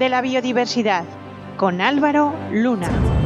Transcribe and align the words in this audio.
De 0.00 0.08
la 0.08 0.22
Biodiversidad 0.22 1.04
con 1.58 1.82
Álvaro 1.82 2.32
Luna. 2.50 3.19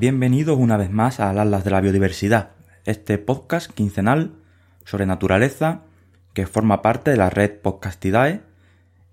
Bienvenidos 0.00 0.56
una 0.58 0.78
vez 0.78 0.90
más 0.90 1.20
a 1.20 1.28
Atlas 1.28 1.62
de 1.62 1.70
la 1.70 1.82
Biodiversidad, 1.82 2.52
este 2.86 3.18
podcast 3.18 3.70
quincenal 3.70 4.32
sobre 4.86 5.04
naturaleza 5.04 5.82
que 6.32 6.46
forma 6.46 6.80
parte 6.80 7.10
de 7.10 7.18
la 7.18 7.28
red 7.28 7.60
Podcastidae 7.60 8.40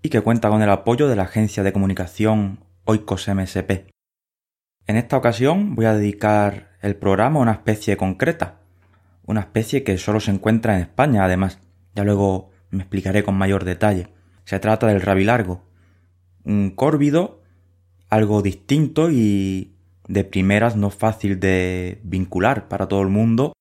y 0.00 0.08
que 0.08 0.22
cuenta 0.22 0.48
con 0.48 0.62
el 0.62 0.70
apoyo 0.70 1.06
de 1.06 1.14
la 1.14 1.24
agencia 1.24 1.62
de 1.62 1.74
comunicación 1.74 2.64
Oikos 2.86 3.28
MSP. 3.28 3.90
En 4.86 4.96
esta 4.96 5.18
ocasión 5.18 5.74
voy 5.74 5.84
a 5.84 5.92
dedicar 5.92 6.70
el 6.80 6.96
programa 6.96 7.38
a 7.38 7.42
una 7.42 7.52
especie 7.52 7.98
concreta, 7.98 8.60
una 9.26 9.40
especie 9.40 9.84
que 9.84 9.98
solo 9.98 10.20
se 10.20 10.30
encuentra 10.30 10.76
en 10.76 10.80
España 10.80 11.22
además, 11.22 11.58
ya 11.94 12.02
luego 12.02 12.48
me 12.70 12.80
explicaré 12.80 13.22
con 13.22 13.34
mayor 13.34 13.66
detalle. 13.66 14.08
Se 14.46 14.58
trata 14.58 14.86
del 14.86 15.02
rabilargo, 15.02 15.66
un 16.44 16.70
córvido 16.70 17.42
algo 18.08 18.40
distinto 18.40 19.10
y 19.10 19.74
de 20.08 20.24
primeras 20.24 20.74
no 20.74 20.90
fácil 20.90 21.38
de 21.38 22.00
vincular 22.02 22.68
para 22.68 22.88
todo 22.88 23.02
el 23.02 23.08
mundo 23.08 23.52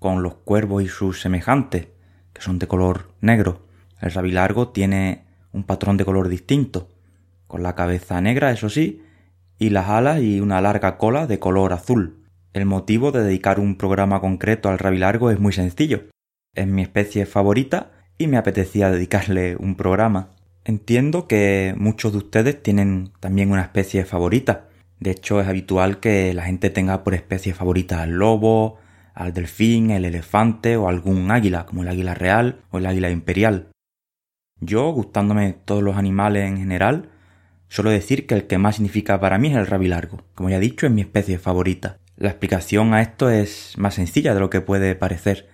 con 0.00 0.22
los 0.22 0.34
cuervos 0.34 0.82
y 0.82 0.88
sus 0.88 1.20
semejantes, 1.20 1.88
que 2.32 2.42
son 2.42 2.58
de 2.58 2.66
color 2.66 3.12
negro. 3.20 3.66
El 4.00 4.10
rabilargo 4.10 4.68
tiene 4.68 5.24
un 5.52 5.64
patrón 5.64 5.96
de 5.98 6.04
color 6.04 6.28
distinto, 6.28 6.88
con 7.46 7.62
la 7.62 7.74
cabeza 7.74 8.20
negra, 8.20 8.50
eso 8.50 8.70
sí, 8.70 9.02
y 9.58 9.70
las 9.70 9.88
alas 9.88 10.22
y 10.22 10.40
una 10.40 10.60
larga 10.60 10.96
cola 10.96 11.26
de 11.26 11.38
color 11.38 11.72
azul. 11.74 12.24
El 12.54 12.64
motivo 12.64 13.12
de 13.12 13.22
dedicar 13.22 13.60
un 13.60 13.76
programa 13.76 14.20
concreto 14.20 14.70
al 14.70 14.78
rabilargo 14.78 15.30
es 15.30 15.38
muy 15.38 15.52
sencillo. 15.52 16.04
Es 16.54 16.66
mi 16.66 16.82
especie 16.82 17.26
favorita 17.26 17.92
y 18.16 18.26
me 18.26 18.38
apetecía 18.38 18.90
dedicarle 18.90 19.56
un 19.56 19.76
programa. 19.76 20.30
Entiendo 20.64 21.28
que 21.28 21.74
muchos 21.76 22.12
de 22.12 22.18
ustedes 22.18 22.62
tienen 22.62 23.12
también 23.20 23.52
una 23.52 23.62
especie 23.62 24.04
favorita. 24.04 24.69
De 25.00 25.10
hecho, 25.10 25.40
es 25.40 25.48
habitual 25.48 25.98
que 25.98 26.32
la 26.34 26.44
gente 26.44 26.68
tenga 26.68 27.02
por 27.02 27.14
especie 27.14 27.54
favorita 27.54 28.02
al 28.02 28.10
lobo, 28.10 28.78
al 29.14 29.32
delfín, 29.32 29.90
el 29.90 30.04
elefante 30.04 30.76
o 30.76 30.88
algún 30.88 31.30
águila, 31.30 31.64
como 31.66 31.82
el 31.82 31.88
águila 31.88 32.14
real 32.14 32.60
o 32.70 32.78
el 32.78 32.86
águila 32.86 33.10
imperial. 33.10 33.68
Yo, 34.60 34.90
gustándome 34.92 35.54
todos 35.64 35.82
los 35.82 35.96
animales 35.96 36.46
en 36.46 36.58
general, 36.58 37.08
suelo 37.68 37.90
decir 37.90 38.26
que 38.26 38.34
el 38.34 38.46
que 38.46 38.58
más 38.58 38.76
significa 38.76 39.18
para 39.18 39.38
mí 39.38 39.48
es 39.48 39.56
el 39.56 39.66
rabilargo. 39.66 40.22
Como 40.34 40.50
ya 40.50 40.58
he 40.58 40.60
dicho, 40.60 40.86
es 40.86 40.92
mi 40.92 41.00
especie 41.00 41.38
favorita. 41.38 41.96
La 42.16 42.28
explicación 42.28 42.92
a 42.92 43.00
esto 43.00 43.30
es 43.30 43.72
más 43.78 43.94
sencilla 43.94 44.34
de 44.34 44.40
lo 44.40 44.50
que 44.50 44.60
puede 44.60 44.94
parecer. 44.94 45.48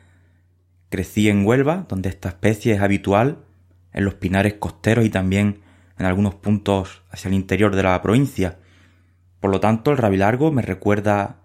Crecí 0.89 1.29
en 1.29 1.47
Huelva, 1.47 1.87
donde 1.89 2.09
esta 2.09 2.31
especie 2.31 2.75
es 2.75 2.81
habitual, 2.81 3.45
en 3.93 4.05
los 4.05 4.15
pinares 4.15 4.55
costeros 4.55 5.05
y 5.05 5.11
también 5.11 5.61
en 5.99 6.07
algunos 6.07 6.35
puntos 6.35 7.03
hacia 7.11 7.29
el 7.29 7.35
interior 7.35 7.77
de 7.77 7.85
la 7.85 8.03
provincia, 8.03 8.59
por 9.47 9.53
lo 9.53 9.61
tanto, 9.61 9.93
el 9.93 9.99
rabilargo 9.99 10.51
me 10.51 10.61
recuerda 10.61 11.37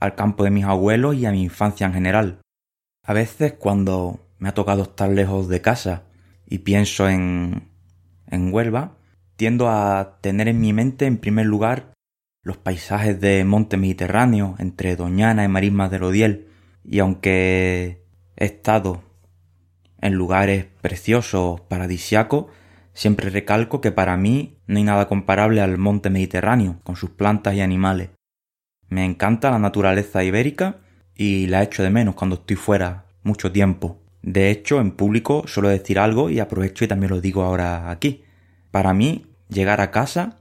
al 0.00 0.16
campo 0.16 0.42
de 0.42 0.50
mis 0.50 0.64
abuelos 0.64 1.14
y 1.14 1.24
a 1.24 1.30
mi 1.30 1.44
infancia 1.44 1.86
en 1.86 1.92
general. 1.92 2.40
A 3.04 3.12
veces 3.12 3.52
cuando 3.52 4.26
me 4.40 4.48
ha 4.48 4.54
tocado 4.54 4.82
estar 4.82 5.08
lejos 5.08 5.46
de 5.46 5.60
casa 5.60 6.02
y 6.48 6.58
pienso 6.58 7.08
en, 7.08 7.68
en 8.26 8.52
Huelva, 8.52 8.96
tiendo 9.36 9.68
a 9.68 10.18
tener 10.20 10.48
en 10.48 10.60
mi 10.60 10.72
mente 10.72 11.06
en 11.06 11.18
primer 11.18 11.46
lugar 11.46 11.92
los 12.42 12.56
paisajes 12.56 13.20
de 13.20 13.44
monte 13.44 13.76
mediterráneo 13.76 14.56
entre 14.58 14.96
Doñana 14.96 15.44
y 15.44 15.48
Marismas 15.48 15.92
del 15.92 16.02
Odiel, 16.02 16.48
y 16.82 16.98
aunque 16.98 18.02
he 18.34 18.46
estado 18.46 19.04
en 20.00 20.14
lugares 20.14 20.66
preciosos, 20.80 21.60
paradisiacos, 21.60 22.46
Siempre 22.94 23.28
recalco 23.28 23.80
que 23.80 23.92
para 23.92 24.16
mí 24.16 24.56
no 24.66 24.78
hay 24.78 24.84
nada 24.84 25.08
comparable 25.08 25.60
al 25.60 25.78
monte 25.78 26.10
Mediterráneo, 26.10 26.80
con 26.84 26.96
sus 26.96 27.10
plantas 27.10 27.54
y 27.54 27.60
animales. 27.60 28.10
Me 28.88 29.04
encanta 29.04 29.50
la 29.50 29.58
naturaleza 29.58 30.22
ibérica 30.22 30.76
y 31.14 31.48
la 31.48 31.62
echo 31.62 31.82
de 31.82 31.90
menos 31.90 32.14
cuando 32.14 32.36
estoy 32.36 32.56
fuera 32.56 33.06
mucho 33.24 33.50
tiempo. 33.50 34.00
De 34.22 34.50
hecho, 34.50 34.80
en 34.80 34.92
público 34.92 35.44
suelo 35.46 35.68
decir 35.68 35.98
algo 35.98 36.30
y 36.30 36.38
aprovecho 36.38 36.84
y 36.84 36.88
también 36.88 37.10
lo 37.10 37.20
digo 37.20 37.42
ahora 37.42 37.90
aquí. 37.90 38.24
Para 38.70 38.94
mí, 38.94 39.26
llegar 39.48 39.80
a 39.80 39.90
casa 39.90 40.38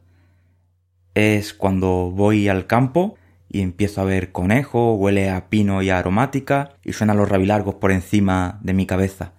es 1.15 1.53
cuando 1.53 2.11
voy 2.11 2.47
al 2.47 2.67
campo 2.67 3.17
y 3.49 3.61
empiezo 3.61 4.01
a 4.01 4.05
ver 4.05 4.31
conejo, 4.31 4.93
huele 4.93 5.29
a 5.29 5.49
pino 5.49 5.81
y 5.81 5.89
a 5.89 5.97
aromática 5.97 6.71
y 6.83 6.93
suenan 6.93 7.17
los 7.17 7.29
rabilargos 7.29 7.75
por 7.75 7.91
encima 7.91 8.59
de 8.61 8.73
mi 8.73 8.85
cabeza. 8.85 9.33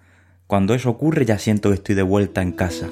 Cuando 0.47 0.73
eso 0.73 0.89
ocurre 0.89 1.25
ya 1.25 1.39
siento 1.39 1.69
que 1.69 1.75
estoy 1.75 1.95
de 1.95 2.03
vuelta 2.03 2.41
en 2.41 2.51
casa. 2.51 2.87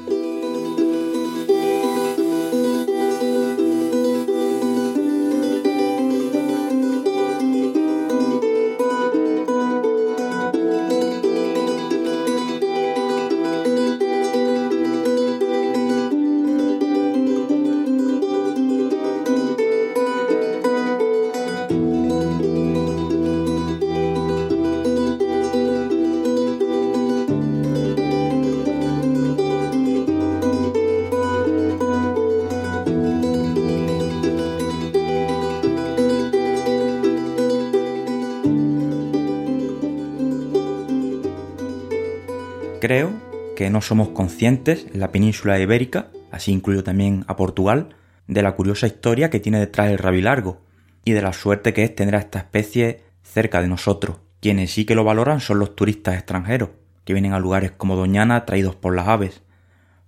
Creo 42.84 43.14
que 43.56 43.70
no 43.70 43.80
somos 43.80 44.10
conscientes 44.10 44.88
en 44.94 45.00
la 45.00 45.14
península 45.14 45.58
ibérica, 45.58 46.10
así 46.32 46.52
incluyo 46.52 46.84
también 46.84 47.24
a 47.30 47.38
Portugal, 47.38 47.96
de 48.28 48.42
la 48.42 48.58
curiosa 48.58 48.88
historia 48.88 49.30
que 49.30 49.40
tiene 49.40 49.62
detrás 49.62 49.90
el 49.90 49.98
rabilargo 49.98 50.60
y 51.06 51.14
de 51.14 51.22
la 51.22 51.32
suerte 51.32 51.72
que 51.72 51.86
es 51.86 51.96
tener 51.96 52.14
a 52.14 52.20
esta 52.20 52.40
especie 52.40 53.00
cerca 53.22 53.62
de 53.62 53.70
nosotros. 53.70 54.18
Quienes 54.42 54.74
sí 54.74 54.84
que 54.84 54.96
lo 54.96 55.06
valoran 55.06 55.40
son 55.40 55.60
los 55.60 55.78
turistas 55.78 56.16
extranjeros, 56.16 56.72
que 57.06 57.14
vienen 57.14 57.32
a 57.32 57.40
lugares 57.40 57.72
como 57.72 57.96
Doñana 57.96 58.44
traídos 58.44 58.76
por 58.76 58.94
las 58.94 59.08
aves. 59.08 59.44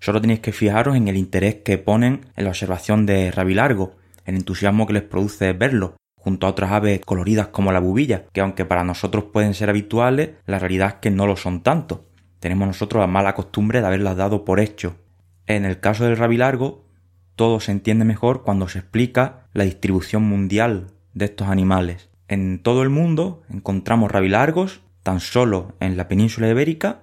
Solo 0.02 0.20
tenéis 0.20 0.42
que 0.42 0.52
fijaros 0.52 0.98
en 0.98 1.08
el 1.08 1.16
interés 1.16 1.56
que 1.64 1.78
ponen 1.78 2.26
en 2.36 2.44
la 2.44 2.50
observación 2.50 3.06
de 3.06 3.32
rabilargo, 3.32 3.96
el 4.26 4.36
entusiasmo 4.36 4.86
que 4.86 4.92
les 4.92 5.04
produce 5.04 5.54
verlo, 5.54 5.96
junto 6.18 6.46
a 6.46 6.50
otras 6.50 6.74
aves 6.74 7.00
coloridas 7.06 7.48
como 7.48 7.72
la 7.72 7.80
bubilla, 7.80 8.26
que 8.34 8.42
aunque 8.42 8.66
para 8.66 8.84
nosotros 8.84 9.24
pueden 9.32 9.54
ser 9.54 9.70
habituales, 9.70 10.32
la 10.46 10.60
realidad 10.60 10.90
es 10.90 10.96
que 10.96 11.10
no 11.10 11.26
lo 11.26 11.38
son 11.38 11.64
tanto 11.64 12.08
tenemos 12.46 12.68
nosotros 12.68 13.02
la 13.02 13.08
mala 13.08 13.34
costumbre 13.34 13.82
de 13.82 13.88
haberlas 13.88 14.18
dado 14.18 14.46
por 14.46 14.60
hecho. 14.60 14.98
En 15.48 15.66
el 15.66 15.80
caso 15.80 16.04
del 16.04 16.16
rabilargo, 16.16 16.86
todo 17.36 17.60
se 17.60 17.72
entiende 17.72 18.06
mejor 18.06 18.44
cuando 18.44 18.68
se 18.68 18.78
explica 18.78 19.48
la 19.54 19.64
distribución 19.64 20.22
mundial 20.22 20.92
de 21.16 21.26
estos 21.26 21.48
animales. 21.48 22.08
En 22.28 22.62
todo 22.62 22.84
el 22.84 22.92
mundo 22.92 23.42
encontramos 23.50 24.12
rabilargos 24.12 24.82
tan 25.02 25.22
solo 25.22 25.74
en 25.80 25.98
la 25.98 26.08
península 26.08 26.48
ibérica 26.48 27.00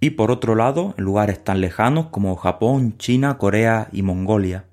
y 0.00 0.10
por 0.10 0.32
otro 0.32 0.56
lado 0.56 0.96
en 0.98 1.04
lugares 1.04 1.44
tan 1.44 1.60
lejanos 1.60 2.06
como 2.06 2.34
Japón, 2.34 2.98
China, 2.98 3.38
Corea 3.38 3.86
y 3.92 4.02
Mongolia. 4.02 4.64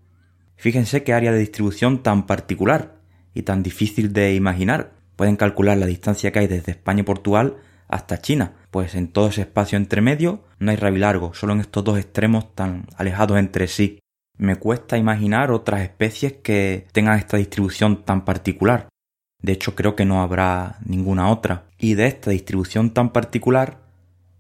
Fíjense 0.55 1.03
qué 1.03 1.13
área 1.13 1.31
de 1.31 1.37
distribución 1.37 2.01
tan 2.01 2.25
particular 2.25 2.95
y 3.35 3.43
tan 3.43 3.61
difícil 3.61 4.11
de 4.11 4.33
imaginar. 4.33 4.93
Pueden 5.15 5.35
calcular 5.35 5.77
la 5.77 5.85
distancia 5.85 6.31
que 6.31 6.39
hay 6.39 6.47
desde 6.47 6.71
España 6.71 7.01
y 7.01 7.03
Portugal 7.03 7.57
hasta 7.87 8.19
China, 8.19 8.53
pues 8.77 8.93
en 8.93 9.07
todo 9.07 9.29
ese 9.29 9.41
espacio 9.41 9.75
entre 9.75 10.01
medio 10.01 10.43
no 10.59 10.69
hay 10.69 10.77
rabilargo, 10.77 11.33
solo 11.33 11.53
en 11.53 11.61
estos 11.61 11.83
dos 11.83 11.97
extremos 11.97 12.53
tan 12.53 12.85
alejados 12.95 13.39
entre 13.39 13.67
sí. 13.67 13.97
Me 14.37 14.57
cuesta 14.57 14.99
imaginar 14.99 15.49
otras 15.49 15.81
especies 15.81 16.33
que 16.33 16.85
tengan 16.91 17.17
esta 17.17 17.37
distribución 17.37 18.05
tan 18.05 18.23
particular. 18.23 18.87
De 19.41 19.53
hecho, 19.53 19.73
creo 19.73 19.95
que 19.95 20.05
no 20.05 20.21
habrá 20.21 20.77
ninguna 20.85 21.31
otra. 21.31 21.63
Y 21.79 21.95
de 21.95 22.05
esta 22.05 22.29
distribución 22.29 22.91
tan 22.91 23.13
particular 23.13 23.79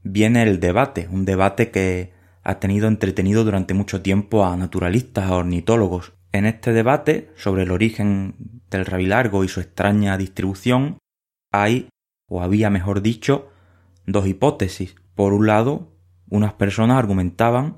viene 0.03 0.43
el 0.43 0.59
debate, 0.59 1.07
un 1.09 1.25
debate 1.25 1.71
que 1.71 2.13
ha 2.43 2.59
tenido 2.59 2.87
entretenido 2.87 3.43
durante 3.43 3.73
mucho 3.73 4.03
tiempo 4.03 4.45
a 4.45 4.55
naturalistas, 4.55 5.31
a 5.31 5.33
ornitólogos. 5.33 6.13
En 6.31 6.45
este 6.45 6.73
debate 6.73 7.31
sobre 7.37 7.63
el 7.63 7.71
origen 7.71 8.35
del 8.69 8.85
rabilargo 8.85 9.43
y 9.43 9.47
su 9.47 9.61
extraña 9.61 10.15
distribución 10.15 10.99
hay, 11.51 11.89
o 12.29 12.43
había 12.43 12.69
mejor 12.69 13.01
dicho, 13.01 13.49
dos 14.07 14.25
hipótesis. 14.25 14.95
Por 15.13 15.33
un 15.33 15.45
lado, 15.45 15.91
unas 16.29 16.53
personas 16.53 16.97
argumentaban 16.97 17.77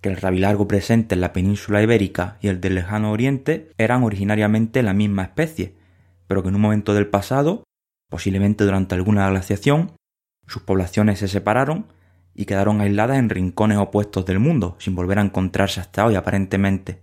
que 0.00 0.08
el 0.08 0.16
rabilargo 0.16 0.68
presente 0.68 1.14
en 1.14 1.20
la 1.20 1.32
península 1.32 1.82
ibérica 1.82 2.38
y 2.40 2.48
el 2.48 2.60
del 2.60 2.76
lejano 2.76 3.10
oriente 3.10 3.72
eran 3.76 4.02
originariamente 4.02 4.82
la 4.82 4.94
misma 4.94 5.22
especie, 5.22 5.74
pero 6.26 6.42
que 6.42 6.48
en 6.50 6.54
un 6.54 6.60
momento 6.60 6.94
del 6.94 7.08
pasado, 7.08 7.64
posiblemente 8.08 8.64
durante 8.64 8.94
alguna 8.94 9.28
glaciación, 9.28 9.92
sus 10.46 10.62
poblaciones 10.62 11.18
se 11.18 11.28
separaron 11.28 11.86
y 12.34 12.44
quedaron 12.44 12.80
aisladas 12.80 13.18
en 13.18 13.28
rincones 13.28 13.78
opuestos 13.78 14.24
del 14.24 14.38
mundo, 14.38 14.76
sin 14.78 14.94
volver 14.94 15.18
a 15.18 15.22
encontrarse 15.22 15.80
hasta 15.80 16.06
hoy 16.06 16.14
aparentemente. 16.14 17.02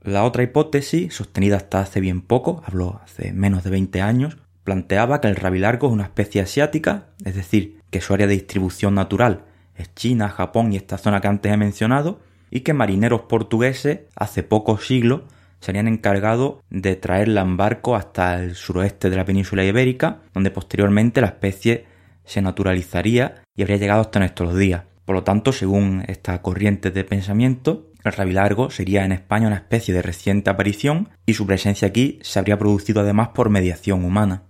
La 0.00 0.24
otra 0.24 0.42
hipótesis, 0.42 1.14
sostenida 1.14 1.56
hasta 1.56 1.80
hace 1.80 2.00
bien 2.00 2.22
poco, 2.22 2.62
habló 2.64 3.00
hace 3.04 3.32
menos 3.32 3.64
de 3.64 3.70
20 3.70 4.00
años, 4.00 4.38
planteaba 4.64 5.20
que 5.20 5.28
el 5.28 5.36
rabilargo 5.36 5.88
es 5.88 5.92
una 5.92 6.04
especie 6.04 6.40
asiática, 6.40 7.08
es 7.24 7.34
decir, 7.34 7.79
que 7.90 8.00
su 8.00 8.14
área 8.14 8.26
de 8.26 8.34
distribución 8.34 8.94
natural 8.94 9.44
es 9.76 9.94
China, 9.94 10.28
Japón 10.28 10.72
y 10.72 10.76
esta 10.76 10.98
zona 10.98 11.20
que 11.20 11.28
antes 11.28 11.52
he 11.52 11.56
mencionado, 11.56 12.20
y 12.50 12.60
que 12.60 12.74
marineros 12.74 13.22
portugueses 13.22 14.00
hace 14.16 14.42
pocos 14.42 14.86
siglos 14.86 15.22
se 15.60 15.70
habían 15.70 15.88
encargado 15.88 16.62
de 16.70 16.96
traerla 16.96 17.42
en 17.42 17.56
barco 17.56 17.94
hasta 17.94 18.42
el 18.42 18.54
suroeste 18.54 19.10
de 19.10 19.16
la 19.16 19.24
península 19.24 19.64
ibérica, 19.64 20.22
donde 20.34 20.50
posteriormente 20.50 21.20
la 21.20 21.28
especie 21.28 21.84
se 22.24 22.42
naturalizaría 22.42 23.42
y 23.54 23.62
habría 23.62 23.76
llegado 23.76 24.00
hasta 24.00 24.18
nuestros 24.18 24.56
días. 24.56 24.84
Por 25.04 25.14
lo 25.16 25.22
tanto, 25.24 25.52
según 25.52 26.04
esta 26.06 26.40
corriente 26.40 26.90
de 26.90 27.04
pensamiento, 27.04 27.90
el 28.04 28.12
rabilargo 28.12 28.70
sería 28.70 29.04
en 29.04 29.12
España 29.12 29.48
una 29.48 29.56
especie 29.56 29.92
de 29.92 30.02
reciente 30.02 30.48
aparición 30.48 31.10
y 31.26 31.34
su 31.34 31.46
presencia 31.46 31.88
aquí 31.88 32.18
se 32.22 32.38
habría 32.38 32.58
producido 32.58 33.00
además 33.02 33.28
por 33.28 33.50
mediación 33.50 34.04
humana. 34.04 34.44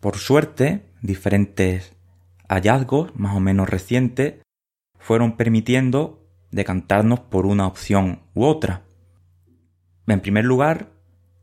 Por 0.00 0.18
suerte, 0.18 0.86
diferentes 1.02 1.93
hallazgos 2.54 3.10
más 3.16 3.36
o 3.36 3.40
menos 3.40 3.68
recientes 3.68 4.34
fueron 4.98 5.36
permitiendo 5.36 6.24
decantarnos 6.50 7.20
por 7.20 7.46
una 7.46 7.66
opción 7.66 8.20
u 8.34 8.44
otra. 8.44 8.82
En 10.06 10.20
primer 10.20 10.44
lugar, 10.44 10.90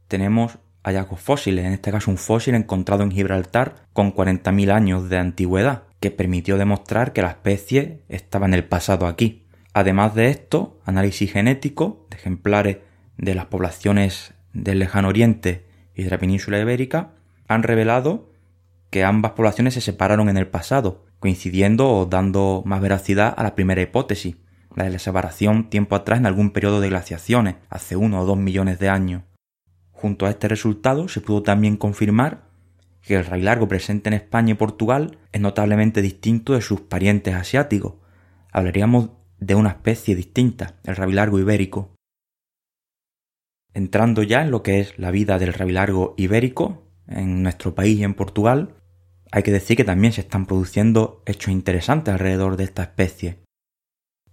tenemos 0.08 0.58
hallazgos 0.84 1.20
fósiles, 1.20 1.66
en 1.66 1.74
este 1.74 1.92
caso 1.92 2.10
un 2.10 2.18
fósil 2.18 2.56
encontrado 2.56 3.04
en 3.04 3.12
Gibraltar 3.12 3.88
con 3.94 4.14
40.000 4.14 4.72
años 4.72 5.10
de 5.10 5.18
antigüedad, 5.18 5.84
que 6.00 6.12
permitió 6.12 6.58
demostrar 6.58 7.14
que 7.14 7.22
la 7.22 7.30
especie 7.30 8.02
estaba 8.08 8.46
en 8.46 8.54
el 8.54 8.64
pasado 8.64 9.06
aquí. 9.06 9.46
Además 9.74 10.16
de 10.16 10.30
esto, 10.30 10.80
análisis 10.86 11.32
genético 11.32 12.08
de 12.10 12.18
ejemplares 12.18 12.78
de 13.18 13.36
las 13.36 13.46
poblaciones 13.46 14.34
del 14.54 14.80
lejano 14.80 15.10
oriente 15.10 15.66
y 15.94 16.04
de 16.04 16.10
la 16.10 16.18
península 16.18 16.60
ibérica 16.60 17.12
han 17.48 17.64
revelado 17.64 18.31
que 18.92 19.04
ambas 19.06 19.32
poblaciones 19.32 19.74
se 19.74 19.82
separaron 19.82 20.30
en 20.30 20.38
el 20.38 20.48
pasado, 20.48 21.06
coincidiendo 21.20 21.90
o 21.90 22.06
dando 22.06 22.62
más 22.66 22.82
veracidad 22.82 23.34
a 23.36 23.42
la 23.42 23.56
primera 23.56 23.82
hipótesis, 23.82 24.36
la 24.76 24.84
de 24.84 24.92
la 24.92 25.00
separación 25.00 25.70
tiempo 25.70 25.96
atrás 25.96 26.20
en 26.20 26.26
algún 26.26 26.52
periodo 26.52 26.82
de 26.82 26.90
glaciaciones, 26.90 27.56
hace 27.70 27.96
uno 27.96 28.22
o 28.22 28.26
dos 28.26 28.38
millones 28.38 28.80
de 28.80 28.90
años. 28.90 29.24
Junto 29.92 30.26
a 30.26 30.30
este 30.30 30.50
resultado 30.50 31.08
se 31.08 31.22
pudo 31.22 31.42
también 31.42 31.78
confirmar 31.78 32.50
que 33.02 33.16
el 33.16 33.26
rey 33.26 33.42
largo 33.42 33.68
presente 33.68 34.10
en 34.10 34.14
España 34.14 34.52
y 34.52 34.56
Portugal 34.56 35.18
es 35.32 35.40
notablemente 35.40 36.02
distinto 36.02 36.54
de 36.54 36.62
sus 36.62 36.82
parientes 36.82 37.34
asiáticos. 37.34 37.94
Hablaríamos 38.52 39.10
de 39.40 39.56
una 39.56 39.70
especie 39.70 40.16
distinta, 40.16 40.76
el 40.84 40.98
rabilargo 40.98 41.40
ibérico. 41.40 41.96
Entrando 43.74 44.22
ya 44.22 44.42
en 44.42 44.52
lo 44.52 44.64
que 44.64 44.82
es 44.82 45.00
la 45.00 45.12
vida 45.12 45.40
del 45.40 45.54
rabilargo 45.54 46.14
ibérico 46.18 46.84
en 47.08 47.42
nuestro 47.42 47.74
país 47.74 48.00
y 48.00 48.04
en 48.04 48.14
Portugal, 48.14 48.81
hay 49.32 49.44
que 49.44 49.52
decir 49.52 49.78
que 49.78 49.86
también 49.86 50.14
se 50.14 50.22
están 50.22 50.46
produciendo 50.46 51.24
hechos 51.26 51.52
interesantes 51.52 52.14
alrededor 52.14 52.58
de 52.58 52.66
esta 52.66 52.84
especie. 52.84 53.40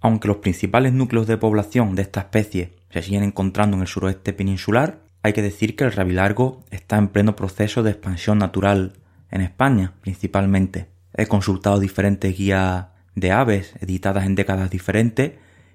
Aunque 0.00 0.28
los 0.28 0.38
principales 0.38 0.92
núcleos 0.92 1.26
de 1.26 1.36
población 1.36 1.94
de 1.94 2.02
esta 2.02 2.20
especie 2.20 2.74
se 2.90 3.02
siguen 3.02 3.22
encontrando 3.22 3.76
en 3.76 3.82
el 3.82 3.88
suroeste 3.88 4.32
peninsular, 4.32 5.00
hay 5.22 5.32
que 5.32 5.42
decir 5.42 5.76
que 5.76 5.84
el 5.84 5.92
rabilargo 5.92 6.64
está 6.70 6.96
en 6.96 7.08
pleno 7.08 7.36
proceso 7.36 7.82
de 7.82 7.90
expansión 7.90 8.38
natural 8.38 8.94
en 9.30 9.40
España, 9.40 9.94
principalmente. 10.00 10.88
He 11.14 11.26
consultado 11.26 11.80
diferentes 11.80 12.36
guías 12.36 12.86
de 13.14 13.32
aves 13.32 13.74
editadas 13.80 14.26
en 14.26 14.34
décadas 14.34 14.70
diferentes 14.70 15.32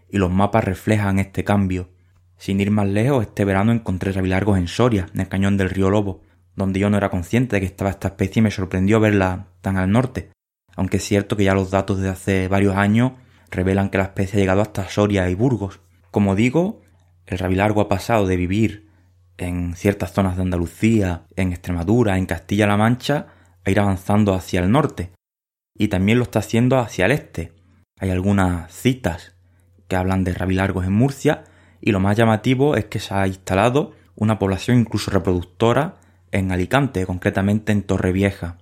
y 0.10 0.18
los 0.18 0.32
mapas 0.32 0.64
reflejan 0.64 1.20
este 1.20 1.44
cambio. 1.44 1.90
Sin 2.38 2.60
ir 2.60 2.72
más 2.72 2.88
lejos, 2.88 3.24
este 3.24 3.46
verano 3.46 3.72
encontré 3.72 4.12
rabilargos 4.12 4.58
en 4.58 4.68
Soria, 4.68 5.08
en 5.14 5.22
el 5.22 5.28
cañón 5.28 5.58
del 5.58 5.70
río 5.70 5.90
Lobo, 5.90 6.22
donde 6.56 6.80
yo 6.80 6.90
no 6.90 6.98
era 6.98 7.10
consciente 7.10 7.56
de 7.56 7.60
que 7.62 7.66
estaba 7.66 7.90
esta 7.90 8.10
especie 8.10 8.40
y 8.40 8.44
me 8.44 8.52
sorprendió 8.52 9.00
verla 9.00 9.48
tan 9.62 9.78
al 9.78 9.92
norte, 9.92 10.30
aunque 10.76 10.98
es 10.98 11.04
cierto 11.04 11.38
que 11.38 11.44
ya 11.44 11.54
los 11.54 11.72
datos 11.72 12.00
de 12.00 12.10
hace 12.10 12.48
varios 12.48 12.76
años 12.76 13.14
revelan 13.50 13.90
que 13.90 13.98
la 13.98 14.06
especie 14.06 14.38
ha 14.38 14.42
llegado 14.42 14.62
hasta 14.62 14.88
Soria 14.90 15.30
y 15.30 15.36
Burgos. 15.36 15.80
Como 16.12 16.36
digo, 16.36 16.82
el 17.26 17.38
rabilargo 17.38 17.82
ha 17.82 17.90
pasado 17.90 18.28
de 18.28 18.38
vivir 18.38 18.90
en 19.38 19.76
ciertas 19.76 20.14
zonas 20.14 20.36
de 20.36 20.44
Andalucía, 20.44 21.24
en 21.36 21.52
Extremadura, 21.52 22.18
en 22.18 22.26
Castilla-La 22.26 22.78
Mancha, 22.78 23.28
a 23.66 23.72
ir 23.72 23.80
avanzando 23.80 24.34
hacia 24.34 24.60
el 24.60 24.72
norte. 24.72 25.12
Y 25.76 25.88
también 25.88 26.18
lo 26.18 26.24
está 26.24 26.40
haciendo 26.40 26.78
hacia 26.78 27.06
el 27.06 27.12
este. 27.12 27.54
Hay 28.00 28.10
algunas 28.10 28.72
citas 28.72 29.36
que 29.88 29.96
hablan 29.96 30.24
de 30.24 30.34
rabilargos 30.34 30.86
en 30.86 30.94
Murcia 30.94 31.44
y 31.82 31.92
lo 31.92 32.00
más 32.00 32.18
llamativo 32.18 32.76
es 32.76 32.86
que 32.86 33.00
se 33.00 33.14
ha 33.14 33.28
instalado 33.28 33.94
una 34.16 34.40
población 34.40 34.80
incluso 34.80 35.12
reproductora 35.12 35.96
en 36.34 36.52
Alicante, 36.52 37.06
concretamente 37.06 37.72
en 37.72 37.84
Torrevieja. 37.84 38.58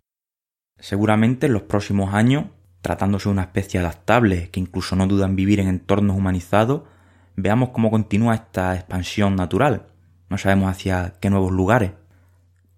Seguramente 0.80 1.48
en 1.48 1.54
los 1.54 1.64
próximos 1.64 2.14
años, 2.14 2.46
tratándose 2.82 3.30
de 3.30 3.34
una 3.34 3.44
especie 3.44 3.80
adaptable 3.80 4.50
que 4.52 4.60
incluso 4.60 4.96
no 4.96 5.08
duda 5.08 5.26
en 5.26 5.36
vivir 5.36 5.60
en 5.60 5.68
entornos 5.68 6.16
humanizados, 6.16 6.84
veamos 7.36 7.70
cómo 7.70 7.90
continúa 7.90 8.36
esta 8.36 8.76
expansión 8.76 9.36
natural 9.36 9.88
no 10.32 10.38
sabemos 10.38 10.72
hacia 10.72 11.16
qué 11.20 11.30
nuevos 11.30 11.52
lugares. 11.52 11.92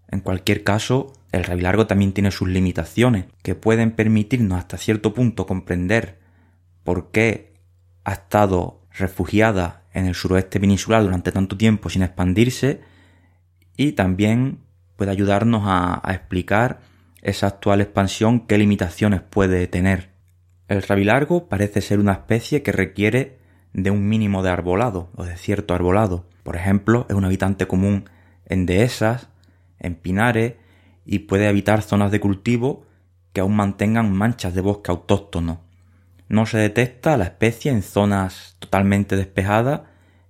En 0.09 0.21
cualquier 0.21 0.63
caso, 0.63 1.13
el 1.31 1.43
rabilargo 1.43 1.85
también 1.85 2.11
tiene 2.11 2.31
sus 2.31 2.49
limitaciones, 2.49 3.25
que 3.43 3.53
pueden 3.53 3.91
permitirnos 3.91 4.57
hasta 4.57 4.77
cierto 4.77 5.13
punto 5.13 5.45
comprender 5.45 6.17
por 6.83 7.11
qué 7.11 7.53
ha 8.05 8.13
estado 8.13 8.81
refugiada 8.91 9.83
en 9.93 10.07
el 10.07 10.15
suroeste 10.15 10.59
peninsular 10.59 11.03
durante 11.03 11.31
tanto 11.31 11.55
tiempo 11.55 11.91
sin 11.91 12.01
expandirse 12.01 12.81
y 13.77 13.91
también 13.91 14.57
puede 15.03 15.11
ayudarnos 15.11 15.63
a, 15.65 15.99
a 16.01 16.13
explicar 16.13 16.79
esa 17.21 17.47
actual 17.47 17.81
expansión, 17.81 18.47
qué 18.47 18.57
limitaciones 18.57 19.21
puede 19.21 19.67
tener. 19.67 20.11
El 20.69 20.81
rabilargo 20.81 21.49
parece 21.49 21.81
ser 21.81 21.99
una 21.99 22.13
especie 22.13 22.63
que 22.63 22.71
requiere 22.71 23.37
de 23.73 23.91
un 23.91 24.07
mínimo 24.07 24.43
de 24.43 24.49
arbolado 24.49 25.09
o 25.17 25.25
de 25.25 25.35
cierto 25.35 25.73
arbolado, 25.73 26.25
por 26.43 26.55
ejemplo, 26.55 27.05
es 27.09 27.15
un 27.15 27.25
habitante 27.25 27.67
común 27.67 28.09
en 28.45 28.65
dehesas, 28.65 29.27
en 29.77 29.95
pinares 29.95 30.53
y 31.05 31.19
puede 31.19 31.49
habitar 31.49 31.81
zonas 31.81 32.09
de 32.09 32.21
cultivo 32.21 32.85
que 33.33 33.41
aún 33.41 33.57
mantengan 33.57 34.09
manchas 34.09 34.55
de 34.55 34.61
bosque 34.61 34.89
autóctono. 34.89 35.63
No 36.29 36.45
se 36.45 36.59
detecta 36.59 37.17
la 37.17 37.25
especie 37.25 37.73
en 37.73 37.81
zonas 37.81 38.55
totalmente 38.59 39.17
despejadas 39.17 39.81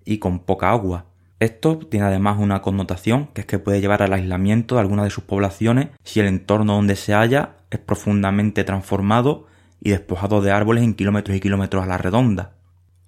y 0.03 0.17
con 0.17 0.39
poca 0.39 0.71
agua. 0.71 1.12
Esto 1.39 1.77
tiene 1.77 2.05
además 2.05 2.37
una 2.39 2.61
connotación 2.61 3.27
que 3.27 3.41
es 3.41 3.47
que 3.47 3.59
puede 3.59 3.81
llevar 3.81 4.01
al 4.01 4.13
aislamiento 4.13 4.75
de 4.75 4.81
algunas 4.81 5.05
de 5.05 5.11
sus 5.11 5.23
poblaciones 5.23 5.89
si 6.03 6.19
el 6.19 6.27
entorno 6.27 6.75
donde 6.75 6.95
se 6.95 7.13
halla 7.13 7.57
es 7.69 7.79
profundamente 7.79 8.63
transformado 8.63 9.47
y 9.81 9.89
despojado 9.89 10.41
de 10.41 10.51
árboles 10.51 10.83
en 10.83 10.93
kilómetros 10.93 11.35
y 11.35 11.41
kilómetros 11.41 11.83
a 11.83 11.87
la 11.87 11.97
redonda. 11.97 12.53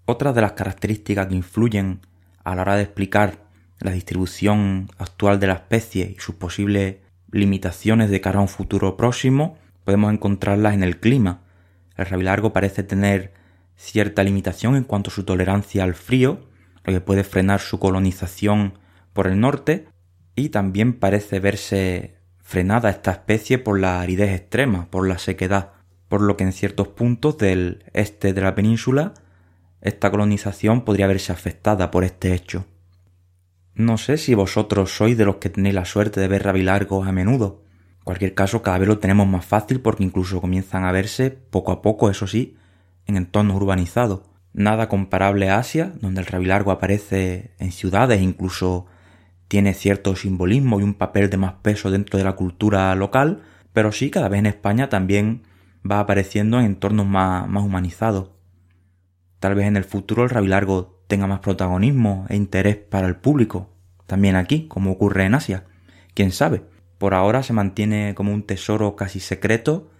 Otra 0.06 0.34
de 0.34 0.42
las 0.42 0.52
características 0.52 1.28
que 1.28 1.36
influyen 1.36 2.02
a 2.44 2.56
la 2.56 2.64
hora 2.64 2.76
de 2.76 2.84
explicar 2.84 3.46
la 3.80 3.92
distribución 3.92 4.90
actual 4.98 5.40
de 5.40 5.48
la 5.48 5.54
especie 5.54 6.14
y 6.16 6.20
sus 6.20 6.36
posibles 6.36 6.98
limitaciones 7.32 8.10
de 8.10 8.22
cara 8.22 8.40
a 8.40 8.42
un 8.42 8.48
futuro 8.48 8.98
próximo, 8.98 9.58
podemos 9.84 10.12
encontrarlas 10.12 10.74
en 10.74 10.84
el 10.84 11.00
clima. 11.00 11.42
El 11.98 12.06
rabilargo 12.06 12.54
parece 12.54 12.84
tener 12.84 13.34
cierta 13.76 14.24
limitación 14.24 14.76
en 14.76 14.84
cuanto 14.84 15.10
a 15.10 15.14
su 15.14 15.24
tolerancia 15.24 15.84
al 15.84 15.94
frío, 15.94 16.40
lo 16.86 16.94
que 16.94 17.02
puede 17.02 17.24
frenar 17.24 17.60
su 17.60 17.80
colonización 17.80 18.78
por 19.14 19.28
el 19.28 19.40
norte, 19.40 19.88
y 20.36 20.50
también 20.50 20.94
parece 20.94 21.40
verse 21.40 22.16
frenada 22.38 22.90
esta 22.90 23.12
especie 23.12 23.58
por 23.58 23.80
la 23.80 24.02
aridez 24.02 24.32
extrema, 24.32 24.88
por 24.92 25.08
la 25.08 25.18
sequedad, 25.18 25.72
por 26.08 26.22
lo 26.22 26.38
que 26.38 26.44
en 26.44 26.54
ciertos 26.54 26.90
puntos 26.90 27.38
del 27.38 27.86
este 27.94 28.34
de 28.34 28.42
la 28.42 28.54
península 28.54 29.14
esta 29.82 30.10
colonización 30.10 30.84
podría 30.84 31.08
verse 31.08 31.32
afectada 31.32 31.92
por 31.92 32.04
este 32.04 32.34
hecho. 32.34 32.66
No 33.76 33.98
sé 33.98 34.18
si 34.18 34.34
vosotros 34.34 34.96
sois 34.96 35.18
de 35.18 35.26
los 35.26 35.36
que 35.36 35.50
tenéis 35.50 35.76
la 35.76 35.86
suerte 35.86 36.20
de 36.20 36.28
ver 36.28 36.44
rabilargos 36.44 37.08
a 37.08 37.12
menudo. 37.12 37.64
En 38.00 38.04
cualquier 38.04 38.34
caso, 38.34 38.62
cada 38.62 38.78
vez 38.78 38.88
lo 38.88 39.00
tenemos 39.00 39.28
más 39.28 39.46
fácil 39.46 39.82
porque 39.82 40.04
incluso 40.04 40.42
comienzan 40.42 40.86
a 40.86 40.92
verse 40.92 41.30
poco 41.30 41.72
a 41.72 41.82
poco, 41.82 42.10
eso 42.10 42.26
sí, 42.26 42.56
en 43.06 43.18
entornos 43.18 43.58
urbanizados. 43.58 44.22
Nada 44.58 44.88
comparable 44.88 45.50
a 45.50 45.60
Asia, 45.60 45.92
donde 46.00 46.22
el 46.22 46.28
rabilargo 46.28 46.72
aparece 46.72 47.52
en 47.60 47.74
ciudades, 47.74 48.22
incluso 48.22 48.86
tiene 49.50 49.74
cierto 49.74 50.16
simbolismo 50.16 50.80
y 50.80 50.84
un 50.84 50.94
papel 50.94 51.30
de 51.30 51.36
más 51.36 51.56
peso 51.56 51.92
dentro 51.92 52.18
de 52.18 52.24
la 52.24 52.38
cultura 52.38 52.96
local, 52.96 53.44
pero 53.74 53.92
sí 53.92 54.10
cada 54.10 54.30
vez 54.30 54.40
en 54.40 54.46
España 54.46 54.88
también 54.88 55.44
va 55.90 56.00
apareciendo 56.00 56.58
en 56.58 56.68
entornos 56.68 57.06
más, 57.06 57.50
más 57.50 57.66
humanizados. 57.66 58.32
Tal 59.42 59.56
vez 59.56 59.68
en 59.68 59.76
el 59.76 59.84
futuro 59.84 60.24
el 60.24 60.30
rabilargo 60.30 61.04
tenga 61.08 61.28
más 61.28 61.42
protagonismo 61.42 62.26
e 62.30 62.38
interés 62.38 62.78
para 62.78 63.08
el 63.08 63.18
público, 63.18 63.76
también 64.08 64.38
aquí, 64.38 64.70
como 64.70 64.90
ocurre 64.94 65.26
en 65.26 65.36
Asia. 65.36 65.66
Quién 66.14 66.32
sabe. 66.32 66.64
Por 66.98 67.14
ahora 67.14 67.44
se 67.44 67.52
mantiene 67.52 68.16
como 68.16 68.32
un 68.32 68.44
tesoro 68.44 68.96
casi 68.96 69.20
secreto 69.20 69.92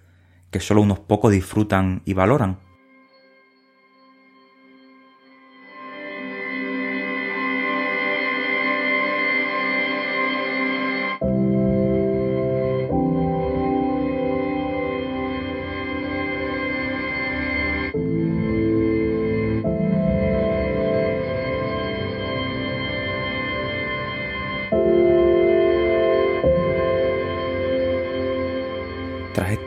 que 0.50 0.62
solo 0.62 0.82
unos 0.82 1.00
pocos 1.00 1.34
disfrutan 1.34 2.04
y 2.06 2.14
valoran. 2.14 2.65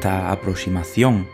Aproximación 0.09 1.27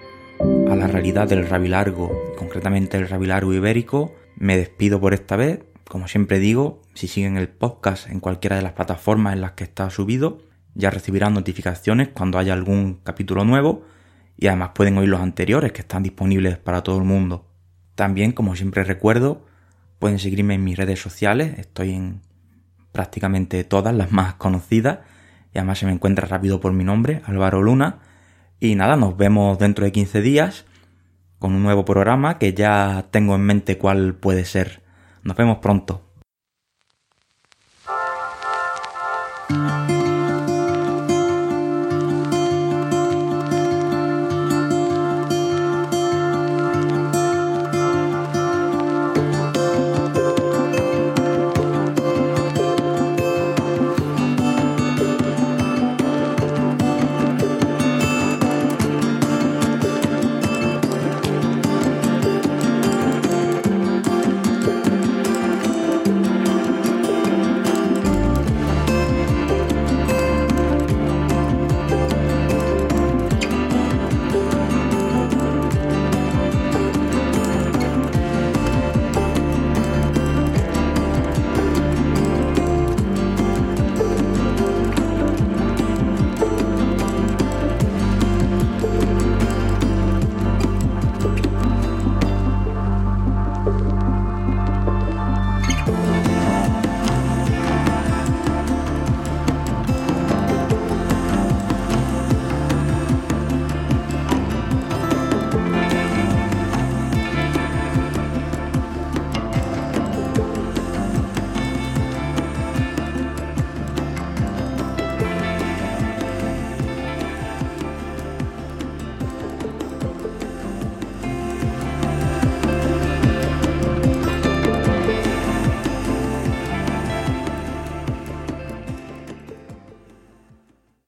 a 0.69 0.76
la 0.76 0.87
realidad 0.87 1.28
del 1.28 1.49
rabilargo, 1.49 2.35
concretamente 2.37 2.97
el 2.97 3.09
rabilargo 3.09 3.52
ibérico, 3.54 4.14
me 4.37 4.57
despido 4.57 5.00
por 5.00 5.14
esta 5.14 5.37
vez. 5.37 5.64
Como 5.88 6.09
siempre 6.09 6.38
digo, 6.38 6.83
si 6.95 7.09
siguen 7.09 7.37
el 7.37 7.49
podcast 7.49 8.09
en 8.09 8.21
cualquiera 8.21 8.57
de 8.57 8.62
las 8.62 8.73
plataformas 8.73 9.35
en 9.35 9.43
las 9.43 9.52
que 9.52 9.64
está 9.64 9.90
subido, 9.90 10.38
ya 10.75 10.90
recibirán 10.90 11.35
notificaciones 11.35 12.09
cuando 12.09 12.38
haya 12.38 12.52
algún 12.52 13.00
capítulo 13.04 13.45
nuevo 13.45 13.85
y 14.37 14.49
además 14.49 14.71
pueden 14.75 14.99
oír 14.99 15.09
los 15.09 15.21
anteriores 15.21 15.73
que 15.73 15.83
están 15.83 16.02
disponibles 16.02 16.59
para 16.59 16.83
todo 16.83 16.99
el 16.99 17.04
mundo. 17.04 17.47
También, 17.95 18.33
como 18.33 18.57
siempre 18.57 18.83
recuerdo, 18.83 19.47
pueden 20.00 20.19
seguirme 20.19 20.54
en 20.54 20.64
mis 20.64 20.76
redes 20.76 21.00
sociales, 21.00 21.59
estoy 21.59 21.93
en 21.93 22.21
prácticamente 22.90 23.62
todas 23.64 23.95
las 23.95 24.11
más 24.11 24.35
conocidas 24.35 24.99
y 25.52 25.59
además 25.59 25.78
se 25.78 25.87
me 25.87 25.93
encuentra 25.93 26.26
rápido 26.26 26.61
por 26.61 26.73
mi 26.73 26.83
nombre, 26.83 27.23
Álvaro 27.25 27.62
Luna, 27.62 28.00
y 28.64 28.76
nada, 28.76 28.97
nos 28.97 29.16
vemos 29.16 29.59
dentro 29.59 29.85
de 29.85 29.92
15 29.92 30.23
días 30.23 30.64
con 31.38 31.54
un 31.54 31.62
nuevo 31.62 31.85
programa 31.85 32.38
que 32.38 32.54
ya 32.54 33.06
tengo 33.11 33.35
en 33.35 33.42
mente 33.42 33.76
cuál 33.76 34.14
puede 34.14 34.47
ser. 34.47 34.83
Nos 35.23 35.37
vemos 35.37 35.59
pronto. 35.59 36.03